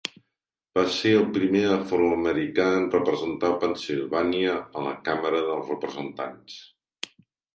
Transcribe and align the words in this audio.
Va 0.77 0.83
ser 0.93 1.09
el 1.17 1.25
primer 1.33 1.59
afroamericà 1.73 2.63
en 2.77 2.87
representar 2.95 3.51
Pennsilvània 3.63 4.55
a 4.81 4.85
la 4.87 4.95
Càmera 5.09 5.43
de 5.51 5.61
Representants. 5.67 6.57